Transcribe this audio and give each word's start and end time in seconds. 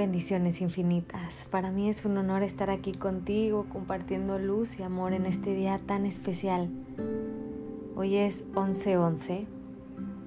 Bendiciones 0.00 0.62
infinitas. 0.62 1.46
Para 1.50 1.70
mí 1.70 1.90
es 1.90 2.06
un 2.06 2.16
honor 2.16 2.42
estar 2.42 2.70
aquí 2.70 2.92
contigo 2.92 3.66
compartiendo 3.68 4.38
luz 4.38 4.78
y 4.78 4.82
amor 4.82 5.12
en 5.12 5.26
este 5.26 5.52
día 5.54 5.78
tan 5.84 6.06
especial. 6.06 6.70
Hoy 7.94 8.16
es 8.16 8.42
11:11 8.54 9.46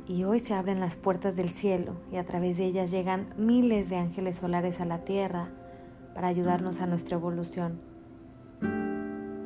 y 0.07 0.25
hoy 0.25 0.37
se 0.37 0.53
abren 0.53 0.79
las 0.79 0.95
puertas 0.95 1.35
del 1.35 1.49
cielo 1.49 1.95
y 2.11 2.17
a 2.17 2.23
través 2.23 2.57
de 2.57 2.65
ellas 2.65 2.91
llegan 2.91 3.33
miles 3.35 3.89
de 3.89 3.95
ángeles 3.95 4.35
solares 4.35 4.79
a 4.79 4.85
la 4.85 4.99
tierra 4.99 5.49
para 6.13 6.27
ayudarnos 6.27 6.79
a 6.79 6.85
nuestra 6.85 7.17
evolución. 7.17 7.79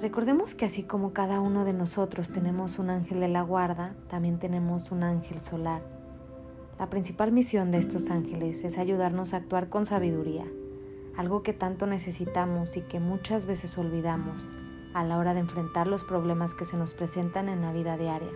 Recordemos 0.01 0.55
que 0.55 0.65
así 0.65 0.83
como 0.83 1.13
cada 1.13 1.39
uno 1.39 1.63
de 1.63 1.71
nosotros 1.71 2.27
tenemos 2.27 2.79
un 2.79 2.89
ángel 2.89 3.21
de 3.21 3.29
la 3.29 3.43
guarda, 3.43 3.95
también 4.09 4.39
tenemos 4.39 4.91
un 4.91 5.03
ángel 5.03 5.39
solar 5.39 5.96
la 6.79 6.91
principal 6.91 7.31
misión 7.31 7.71
de 7.71 7.79
estos 7.79 8.11
ángeles 8.11 8.63
es 8.63 8.77
ayudarnos 8.77 9.33
a 9.33 9.37
actuar 9.37 9.67
con 9.67 9.87
sabiduría, 9.87 10.45
algo 11.15 11.41
que 11.41 11.53
tanto 11.53 11.87
necesitamos 11.87 12.77
y 12.77 12.81
que 12.81 12.99
muchas 12.99 13.47
veces 13.47 13.75
olvidamos 13.79 14.47
a 14.93 15.03
la 15.03 15.17
hora 15.17 15.33
de 15.33 15.39
enfrentar 15.39 15.87
los 15.87 16.03
problemas 16.03 16.53
que 16.53 16.65
se 16.65 16.77
nos 16.77 16.93
presentan 16.93 17.49
en 17.49 17.61
la 17.61 17.73
vida 17.73 17.97
diaria. 17.97 18.31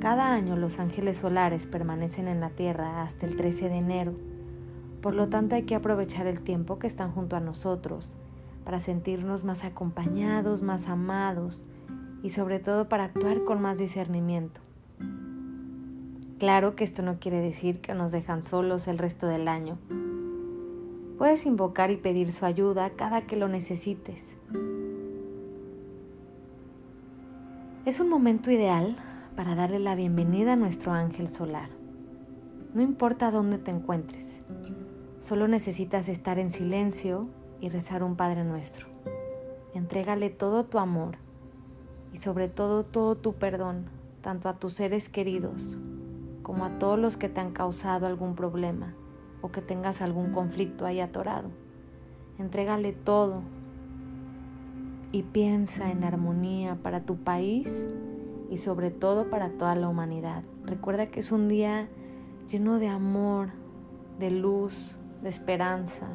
Cada 0.00 0.32
año 0.32 0.56
los 0.56 0.80
ángeles 0.80 1.18
solares 1.18 1.66
permanecen 1.66 2.26
en 2.26 2.40
la 2.40 2.50
Tierra 2.50 3.02
hasta 3.02 3.26
el 3.26 3.36
13 3.36 3.68
de 3.68 3.76
enero, 3.76 4.14
por 5.00 5.14
lo 5.14 5.28
tanto 5.28 5.54
hay 5.54 5.62
que 5.62 5.76
aprovechar 5.76 6.26
el 6.26 6.40
tiempo 6.40 6.80
que 6.80 6.88
están 6.88 7.12
junto 7.12 7.36
a 7.36 7.40
nosotros 7.40 8.16
para 8.64 8.80
sentirnos 8.80 9.44
más 9.44 9.64
acompañados, 9.64 10.62
más 10.62 10.88
amados 10.88 11.64
y 12.22 12.30
sobre 12.30 12.58
todo 12.58 12.88
para 12.88 13.04
actuar 13.04 13.44
con 13.44 13.62
más 13.62 13.78
discernimiento. 13.78 14.60
Claro 16.38 16.74
que 16.74 16.82
esto 16.82 17.02
no 17.02 17.20
quiere 17.20 17.40
decir 17.40 17.80
que 17.80 17.94
nos 17.94 18.10
dejan 18.10 18.42
solos 18.42 18.88
el 18.88 18.98
resto 18.98 19.28
del 19.28 19.46
año. 19.46 19.78
Puedes 21.16 21.46
invocar 21.46 21.92
y 21.92 21.96
pedir 21.96 22.32
su 22.32 22.44
ayuda 22.44 22.90
cada 22.90 23.22
que 23.22 23.36
lo 23.36 23.46
necesites. 23.46 24.36
Es 27.86 28.00
un 28.00 28.08
momento 28.08 28.50
ideal 28.50 28.96
para 29.36 29.54
darle 29.54 29.78
la 29.78 29.94
bienvenida 29.94 30.54
a 30.54 30.56
nuestro 30.56 30.90
ángel 30.90 31.28
solar. 31.28 31.68
No 32.74 32.82
importa 32.82 33.30
dónde 33.30 33.58
te 33.58 33.70
encuentres, 33.70 34.42
solo 35.20 35.46
necesitas 35.46 36.08
estar 36.08 36.40
en 36.40 36.50
silencio 36.50 37.28
y 37.60 37.68
rezar 37.68 38.02
un 38.02 38.16
Padre 38.16 38.42
Nuestro. 38.42 38.88
Entrégale 39.72 40.30
todo 40.30 40.64
tu 40.64 40.78
amor 40.78 41.16
y 42.12 42.16
sobre 42.16 42.48
todo 42.48 42.84
todo 42.84 43.14
tu 43.14 43.34
perdón, 43.34 43.84
tanto 44.20 44.48
a 44.48 44.58
tus 44.58 44.74
seres 44.74 45.08
queridos 45.08 45.78
como 46.44 46.66
a 46.66 46.78
todos 46.78 46.98
los 46.98 47.16
que 47.16 47.28
te 47.28 47.40
han 47.40 47.50
causado 47.50 48.06
algún 48.06 48.36
problema 48.36 48.94
o 49.40 49.50
que 49.50 49.62
tengas 49.62 50.00
algún 50.02 50.30
conflicto 50.30 50.86
ahí 50.86 51.00
atorado. 51.00 51.48
Entrégale 52.38 52.92
todo 52.92 53.42
y 55.10 55.22
piensa 55.22 55.90
en 55.90 56.04
armonía 56.04 56.76
para 56.82 57.00
tu 57.00 57.16
país 57.16 57.88
y 58.50 58.58
sobre 58.58 58.90
todo 58.90 59.30
para 59.30 59.50
toda 59.50 59.74
la 59.74 59.88
humanidad. 59.88 60.44
Recuerda 60.64 61.06
que 61.06 61.20
es 61.20 61.32
un 61.32 61.48
día 61.48 61.88
lleno 62.46 62.78
de 62.78 62.88
amor, 62.88 63.48
de 64.18 64.30
luz, 64.30 64.96
de 65.22 65.30
esperanza. 65.30 66.06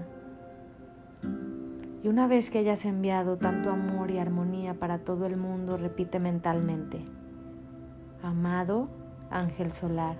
Y 2.03 2.07
una 2.07 2.27
vez 2.27 2.51
que 2.51 2.59
hayas 2.59 2.85
enviado 2.85 3.37
tanto 3.37 3.71
amor 3.71 4.11
y 4.11 4.19
armonía 4.19 4.75
para 4.75 4.99
todo 4.99 5.25
el 5.25 5.37
mundo, 5.37 5.75
repite 5.75 6.19
mentalmente, 6.19 7.03
amado 8.21 8.98
Ángel 9.31 9.71
Solar, 9.71 10.17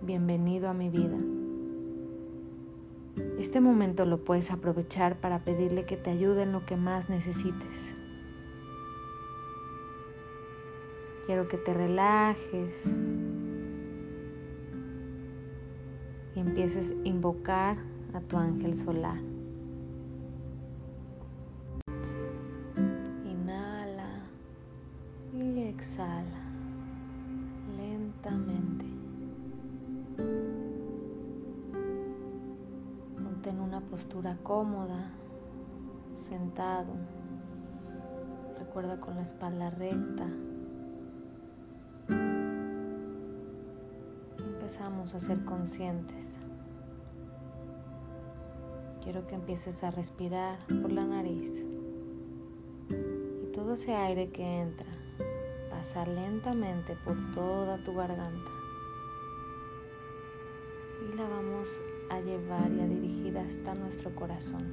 bienvenido 0.00 0.70
a 0.70 0.72
mi 0.72 0.88
vida. 0.88 1.18
Este 3.38 3.60
momento 3.60 4.06
lo 4.06 4.24
puedes 4.24 4.50
aprovechar 4.50 5.20
para 5.20 5.44
pedirle 5.44 5.84
que 5.84 5.98
te 5.98 6.08
ayude 6.08 6.44
en 6.44 6.52
lo 6.52 6.64
que 6.64 6.76
más 6.76 7.10
necesites. 7.10 7.94
Quiero 11.26 11.48
que 11.48 11.58
te 11.58 11.74
relajes 11.74 12.94
y 16.34 16.40
empieces 16.40 16.92
a 16.92 17.06
invocar 17.08 17.76
a 18.14 18.20
tu 18.20 18.38
ángel 18.38 18.74
solar. 18.74 19.33
Lentamente. 28.24 28.84
Ponte 33.22 33.50
en 33.50 33.60
una 33.60 33.80
postura 33.80 34.38
cómoda, 34.42 35.10
sentado. 36.28 36.92
Recuerda 38.58 39.00
con 39.00 39.16
la 39.16 39.22
espalda 39.22 39.70
recta. 39.70 40.26
Empezamos 44.38 45.14
a 45.14 45.20
ser 45.20 45.44
conscientes. 45.44 46.36
Quiero 49.02 49.26
que 49.26 49.34
empieces 49.34 49.84
a 49.84 49.90
respirar 49.90 50.58
por 50.80 50.90
la 50.90 51.04
nariz. 51.04 51.66
Y 52.88 53.52
todo 53.52 53.74
ese 53.74 53.94
aire 53.94 54.30
que 54.30 54.60
entra 54.60 54.93
pasa 55.84 56.06
lentamente 56.06 56.96
por 57.04 57.14
toda 57.34 57.76
tu 57.84 57.94
garganta 57.94 58.50
y 61.02 61.14
la 61.14 61.28
vamos 61.28 61.68
a 62.08 62.20
llevar 62.20 62.72
y 62.72 62.80
a 62.80 62.86
dirigir 62.86 63.36
hasta 63.36 63.74
nuestro 63.74 64.14
corazón. 64.14 64.64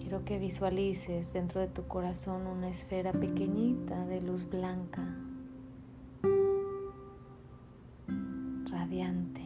Quiero 0.00 0.22
que 0.26 0.38
visualices 0.38 1.32
dentro 1.32 1.62
de 1.62 1.68
tu 1.68 1.86
corazón 1.88 2.46
una 2.46 2.68
esfera 2.68 3.12
pequeñita 3.12 4.04
de 4.04 4.20
luz 4.20 4.46
blanca, 4.50 5.16
radiante. 8.70 9.40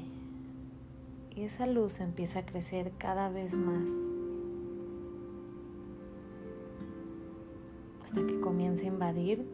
Y 1.31 1.43
esa 1.43 1.67
luz 1.67 2.01
empieza 2.01 2.41
a 2.41 2.47
crecer 2.47 2.91
cada 2.99 3.29
vez 3.29 3.55
más 3.55 3.89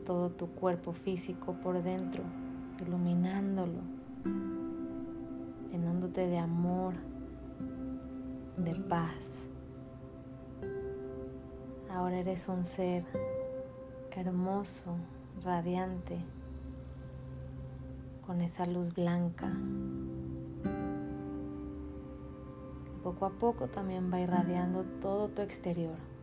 todo 0.05 0.31
tu 0.31 0.49
cuerpo 0.49 0.93
físico 0.93 1.55
por 1.63 1.83
dentro, 1.83 2.23
iluminándolo, 2.87 3.81
llenándote 5.71 6.27
de 6.27 6.39
amor, 6.39 6.95
de 8.59 8.75
paz. 8.75 9.49
Ahora 11.91 12.19
eres 12.19 12.47
un 12.49 12.67
ser 12.67 13.05
hermoso, 14.15 14.97
radiante, 15.43 16.19
con 18.27 18.43
esa 18.43 18.67
luz 18.67 18.95
blanca. 18.95 19.51
Poco 23.03 23.25
a 23.25 23.31
poco 23.31 23.69
también 23.69 24.13
va 24.13 24.21
irradiando 24.21 24.85
todo 25.01 25.29
tu 25.29 25.41
exterior. 25.41 26.16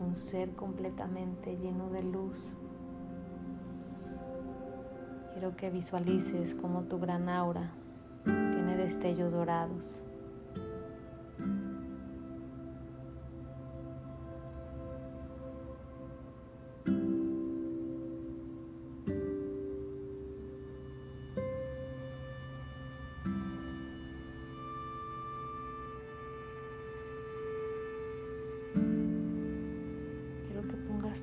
Un 0.00 0.16
ser 0.16 0.54
completamente 0.54 1.56
lleno 1.56 1.90
de 1.90 2.02
luz. 2.02 2.56
Quiero 5.32 5.56
que 5.56 5.70
visualices 5.70 6.54
como 6.54 6.82
tu 6.82 6.98
gran 6.98 7.28
aura 7.28 7.72
tiene 8.24 8.76
destellos 8.76 9.32
dorados. 9.32 10.02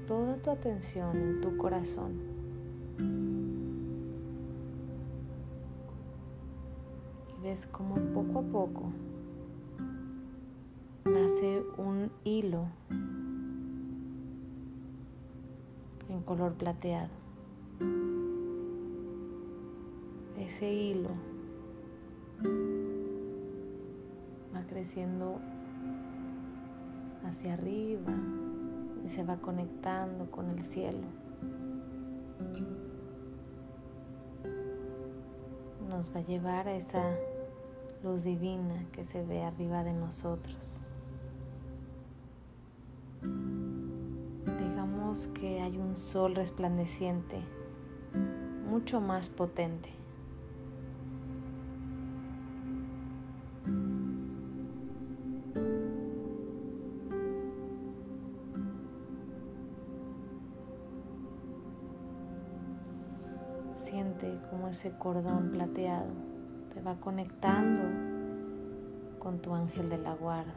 Toda 0.08 0.36
tu 0.38 0.52
atención 0.52 1.16
en 1.16 1.42
tu 1.42 1.58
corazón. 1.58 2.14
Y 7.30 7.44
ves 7.44 7.66
como 7.68 7.96
poco 7.96 8.40
a 8.40 8.44
poco 8.44 8.92
nace 11.06 11.64
un 11.78 12.10
hilo 12.24 12.66
en 16.10 16.22
color 16.26 16.54
plateado. 16.54 17.10
Ese 20.40 20.74
hilo 20.74 21.12
va 24.54 24.62
creciendo 24.68 25.40
hacia 27.24 27.54
arriba 27.54 28.14
y 29.06 29.10
se 29.10 29.24
va 29.24 29.38
conectando 29.38 30.30
con 30.32 30.50
el 30.50 30.66
cielo. 30.66 31.08
Nos 35.88 36.14
va 36.14 36.20
a 36.20 36.24
llevar 36.24 36.68
a 36.68 36.76
esa 36.76 37.16
luz 38.04 38.24
divina 38.24 38.86
que 38.92 39.06
se 39.06 39.24
ve 39.24 39.44
arriba 39.44 39.84
de 39.84 39.94
nosotros. 39.94 40.80
Digamos 43.22 45.28
que 45.40 45.62
hay 45.62 45.78
un 45.78 45.96
sol 45.96 46.36
resplandeciente 46.36 47.44
mucho 48.68 49.02
más 49.02 49.30
potente. 49.30 49.90
Siente 63.86 64.40
como 64.50 64.68
ese 64.68 64.90
cordón 64.98 65.52
plateado 65.52 66.10
te 66.74 66.82
va 66.82 66.96
conectando 66.96 67.84
con 69.20 69.38
tu 69.38 69.54
ángel 69.54 69.90
de 69.90 70.00
la 70.00 70.16
guarda. 70.16 70.56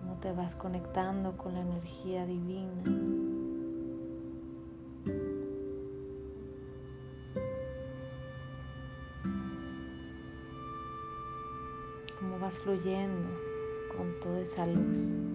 Cómo 0.00 0.16
te 0.22 0.32
vas 0.32 0.54
conectando 0.54 1.36
con 1.36 1.52
la 1.52 1.60
energía 1.60 2.24
divina. 2.24 2.82
Cómo 12.18 12.38
vas 12.38 12.56
fluyendo 12.56 13.28
con 13.94 14.18
toda 14.22 14.40
esa 14.40 14.66
luz. 14.66 15.33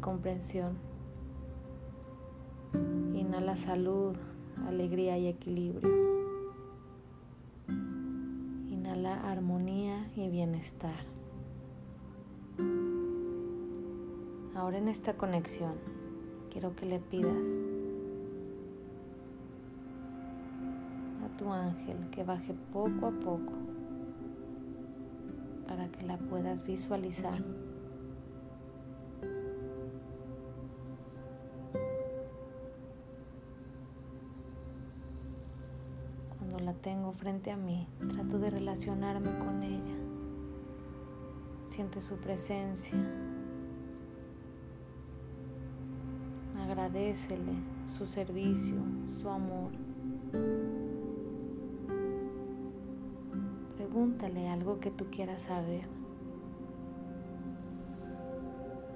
Comprensión. 0.00 0.78
Inhala 3.14 3.56
salud, 3.56 4.16
alegría 4.66 5.18
y 5.18 5.28
equilibrio. 5.28 5.88
Inhala 8.70 9.30
armonía 9.30 10.10
y 10.16 10.28
bienestar. 10.28 11.04
Ahora 14.54 14.78
en 14.78 14.88
esta 14.88 15.14
conexión 15.14 15.74
quiero 16.50 16.74
que 16.76 16.86
le 16.86 16.98
pidas 16.98 17.32
a 21.24 21.36
tu 21.38 21.52
ángel 21.52 21.96
que 22.10 22.24
baje 22.24 22.54
poco 22.72 23.06
a 23.06 23.10
poco 23.10 23.52
para 25.66 25.88
que 25.88 26.02
la 26.02 26.18
puedas 26.18 26.66
visualizar. 26.66 27.40
Tengo 36.74 37.12
frente 37.12 37.50
a 37.50 37.56
mí, 37.56 37.86
trato 37.98 38.38
de 38.38 38.50
relacionarme 38.50 39.30
con 39.38 39.62
ella. 39.62 39.96
Siente 41.68 42.00
su 42.00 42.16
presencia. 42.16 42.96
Agradecele 46.62 47.52
su 47.96 48.06
servicio, 48.06 48.76
su 49.12 49.28
amor. 49.28 49.72
Pregúntale 53.76 54.48
algo 54.48 54.80
que 54.80 54.90
tú 54.90 55.06
quieras 55.10 55.42
saber. 55.42 55.86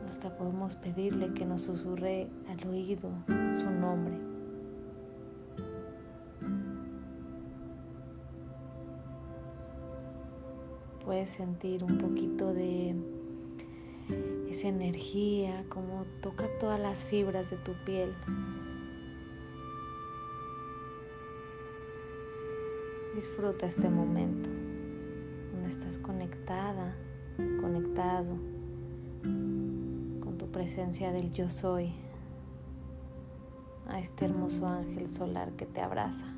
Hasta 0.09 0.37
podemos 0.37 0.75
pedirle 0.77 1.35
que 1.35 1.45
nos 1.45 1.63
susurre 1.63 2.29
al 2.49 2.69
oído 2.69 3.11
su 3.27 3.71
nombre. 3.71 4.34
Puedes 11.15 11.31
sentir 11.31 11.85
un 11.85 11.99
poquito 11.99 12.53
de 12.53 12.93
esa 14.51 14.67
energía, 14.67 15.65
como 15.69 16.07
toca 16.21 16.49
todas 16.59 16.81
las 16.81 17.05
fibras 17.05 17.49
de 17.51 17.57
tu 17.59 17.73
piel. 17.85 18.13
Disfruta 23.15 23.67
este 23.67 23.89
momento 23.89 24.51
donde 25.53 25.69
estás 25.69 25.99
conectada, 25.99 26.97
conectado 27.61 28.37
con 29.23 30.37
tu 30.37 30.51
presencia 30.51 31.13
del 31.13 31.33
yo 31.33 31.49
soy, 31.49 31.93
a 33.87 34.01
este 34.01 34.25
hermoso 34.25 34.67
ángel 34.67 35.09
solar 35.09 35.53
que 35.53 35.67
te 35.67 35.81
abraza. 35.81 36.34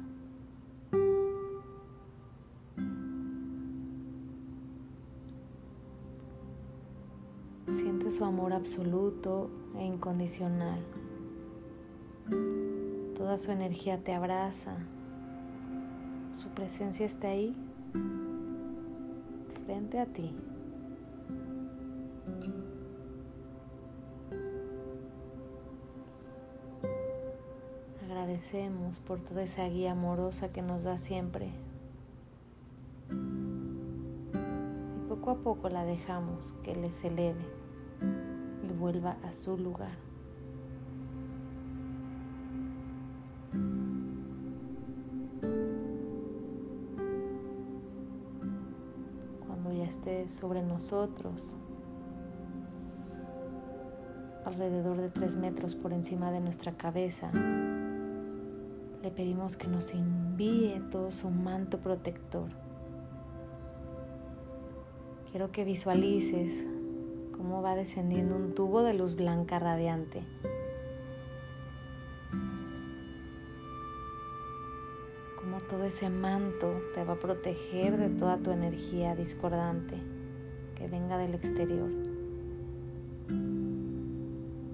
Su 8.17 8.25
amor 8.25 8.55
absoluto 8.55 9.51
e 9.77 9.85
incondicional. 9.85 10.81
Toda 13.15 13.39
su 13.39 13.53
energía 13.53 14.03
te 14.03 14.15
abraza. 14.15 14.79
Su 16.39 16.49
presencia 16.49 17.05
está 17.05 17.29
ahí, 17.29 17.55
frente 19.67 19.99
a 19.99 20.07
ti. 20.07 20.35
Agradecemos 28.03 28.99
por 29.01 29.21
toda 29.21 29.43
esa 29.43 29.69
guía 29.69 29.93
amorosa 29.93 30.51
que 30.55 30.63
nos 30.63 30.83
da 30.83 30.97
siempre. 30.97 31.51
Y 33.11 35.07
poco 35.07 35.33
a 35.33 35.35
poco 35.35 35.69
la 35.69 35.85
dejamos 35.85 36.55
que 36.63 36.75
les 36.75 37.05
eleve 37.05 37.66
vuelva 38.87 39.17
a 39.25 39.33
su 39.33 39.59
lugar. 39.59 39.99
Cuando 49.45 49.73
ya 49.73 49.87
esté 49.87 50.29
sobre 50.29 50.63
nosotros, 50.63 51.43
alrededor 54.45 54.99
de 54.99 55.11
tres 55.11 55.35
metros 55.35 55.75
por 55.75 55.93
encima 55.93 56.31
de 56.31 56.39
nuestra 56.39 56.71
cabeza, 56.71 57.33
le 59.03 59.11
pedimos 59.11 59.57
que 59.57 59.67
nos 59.67 59.93
envíe 59.95 60.81
todo 60.93 61.11
su 61.11 61.29
manto 61.29 61.79
protector. 61.79 62.51
Quiero 65.33 65.51
que 65.51 65.65
visualices 65.65 66.76
cómo 67.37 67.63
va 67.63 67.75
descendiendo 67.75 68.37
un 68.37 68.55
tubo 68.55 68.83
de 68.83 68.95
luz 68.95 69.17
blanca 69.17 69.59
radiante. 69.59 70.23
Cómo 75.39 75.61
todo 75.69 75.85
ese 75.85 76.09
manto 76.09 76.81
te 76.95 77.05
va 77.05 77.15
a 77.15 77.21
proteger 77.21 77.97
de 77.97 78.09
toda 78.11 78.39
tu 78.39 78.51
energía 78.51 79.15
discordante 79.15 79.97
que 80.77 80.89
venga 80.89 81.19
del 81.19 81.35
exterior. 81.35 81.91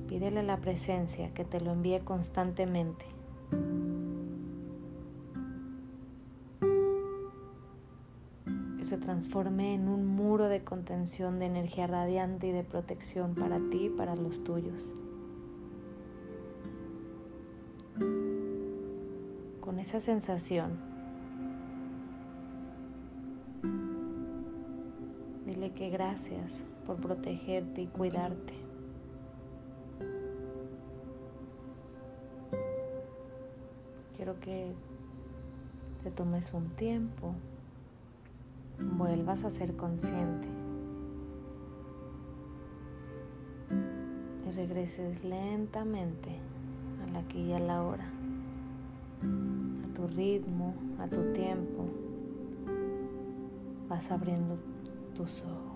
Pídele 0.08 0.42
la 0.42 0.58
presencia 0.58 1.32
que 1.34 1.44
te 1.44 1.60
lo 1.60 1.72
envíe 1.72 2.00
constantemente. 2.00 3.04
Transforme 9.22 9.74
en 9.74 9.86
un 9.86 10.04
muro 10.04 10.48
de 10.48 10.64
contención 10.64 11.38
de 11.38 11.46
energía 11.46 11.86
radiante 11.86 12.48
y 12.48 12.52
de 12.52 12.64
protección 12.64 13.36
para 13.36 13.58
ti 13.70 13.86
y 13.86 13.88
para 13.88 14.16
los 14.16 14.42
tuyos. 14.42 14.82
Con 19.60 19.78
esa 19.78 20.00
sensación, 20.00 20.72
dile 25.46 25.70
que 25.70 25.88
gracias 25.90 26.64
por 26.84 26.96
protegerte 26.96 27.82
y 27.82 27.86
cuidarte. 27.86 28.54
Quiero 34.16 34.40
que 34.40 34.72
te 36.02 36.10
tomes 36.10 36.52
un 36.52 36.70
tiempo 36.70 37.36
vuelvas 38.96 39.44
a 39.44 39.50
ser 39.50 39.76
consciente 39.76 40.48
y 44.46 44.50
regreses 44.52 45.22
lentamente 45.24 46.38
a 47.02 47.12
la 47.12 47.18
aquí 47.20 47.40
y 47.40 47.52
a 47.52 47.58
la 47.58 47.82
hora, 47.82 48.06
a 49.22 49.94
tu 49.94 50.06
ritmo, 50.08 50.74
a 50.98 51.08
tu 51.08 51.32
tiempo, 51.32 51.86
vas 53.88 54.10
abriendo 54.10 54.58
tus 55.14 55.42
ojos. 55.42 55.72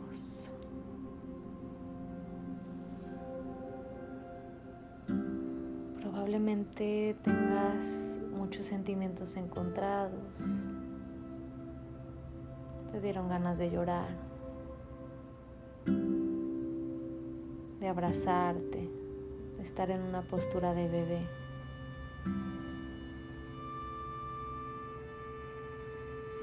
Probablemente 6.00 7.16
tengas 7.22 8.18
muchos 8.36 8.66
sentimientos 8.66 9.36
encontrados. 9.36 10.20
Te 12.96 13.02
dieron 13.02 13.28
ganas 13.28 13.58
de 13.58 13.70
llorar, 13.70 14.08
de 17.78 17.88
abrazarte, 17.88 18.88
de 19.58 19.62
estar 19.62 19.90
en 19.90 20.00
una 20.00 20.22
postura 20.22 20.72
de 20.72 20.88
bebé. 20.88 21.28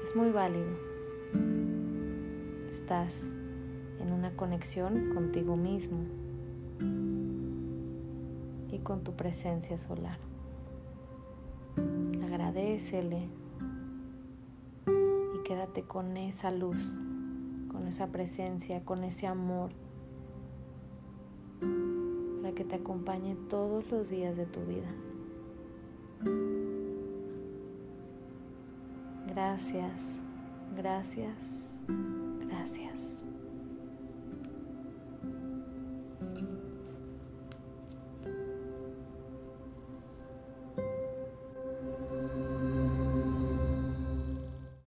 Es 0.04 0.14
muy 0.14 0.30
válido. 0.30 0.70
Estás 2.72 3.32
en 3.98 4.12
una 4.12 4.36
conexión 4.36 5.12
contigo 5.12 5.56
mismo 5.56 6.04
y 8.70 8.78
con 8.78 9.02
tu 9.02 9.16
presencia 9.16 9.76
solar. 9.76 10.18
Agradecele 12.24 13.43
quédate 15.44 15.82
con 15.82 16.16
esa 16.16 16.50
luz, 16.50 16.78
con 17.70 17.86
esa 17.86 18.08
presencia, 18.08 18.84
con 18.84 19.04
ese 19.04 19.26
amor 19.26 19.70
para 22.42 22.54
que 22.54 22.64
te 22.64 22.76
acompañe 22.76 23.36
todos 23.48 23.90
los 23.90 24.08
días 24.08 24.36
de 24.36 24.46
tu 24.46 24.60
vida. 24.64 24.90
Gracias, 29.26 30.22
gracias, 30.76 31.76
gracias. 32.46 33.13